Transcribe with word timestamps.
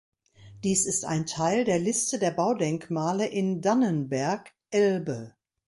Dies 0.63 0.87
ist 0.87 1.05
ein 1.05 1.27
Teil 1.27 1.63
der 1.63 1.77
Liste 1.77 2.17
der 2.17 2.31
Baudenkmale 2.31 3.27
in 3.27 3.61
Dannenberg 3.61 4.51
(Elbe). 4.71 5.35